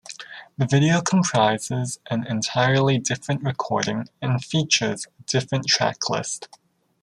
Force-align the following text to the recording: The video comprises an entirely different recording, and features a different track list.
The 0.57 0.65
video 0.65 0.99
comprises 0.99 1.99
an 2.09 2.25
entirely 2.25 2.97
different 2.97 3.43
recording, 3.43 4.05
and 4.19 4.43
features 4.43 5.05
a 5.19 5.23
different 5.31 5.67
track 5.67 6.09
list. 6.09 6.49